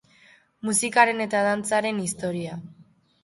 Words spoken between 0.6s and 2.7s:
Musikaren eta Dantzaren Historia